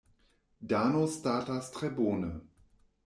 [0.71, 2.31] Dano statas tre bone.